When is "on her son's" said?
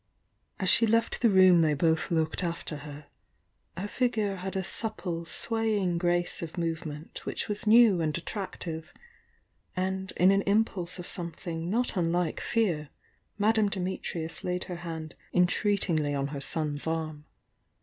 16.15-16.87